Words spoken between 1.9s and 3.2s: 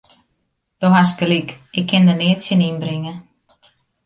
der neat tsjin ynbringe.